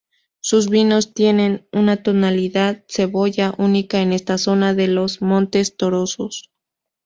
Sus 0.39 0.67
vinos 0.67 1.13
tienen 1.13 1.67
una 1.71 1.97
tonalidad 2.01 2.83
cebolla, 2.89 3.53
única 3.59 4.01
en 4.01 4.13
esta 4.13 4.39
zona 4.39 4.73
de 4.73 4.87
los 4.87 5.21
Montes 5.21 5.77
Torozos. 5.77 6.51